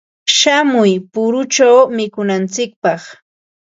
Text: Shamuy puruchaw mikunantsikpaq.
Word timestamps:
Shamuy 0.37 0.93
puruchaw 1.11 1.77
mikunantsikpaq. 1.95 3.01